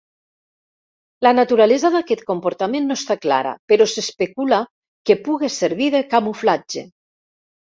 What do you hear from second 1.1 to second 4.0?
La naturalesa d'aquest comportament no està clara, però